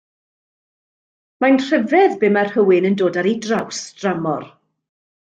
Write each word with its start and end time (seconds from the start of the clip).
Mae'n 1.43 1.59
rhyfedd 1.65 2.15
be 2.23 2.31
ma' 2.37 2.45
rhywun 2.47 2.87
yn 2.91 2.97
dod 3.03 3.21
ar 3.23 3.29
ei 3.33 3.37
draws 3.45 3.83
dramor. 4.01 4.49